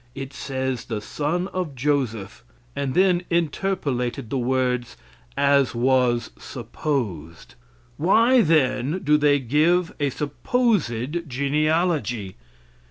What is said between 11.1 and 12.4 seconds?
genealogy.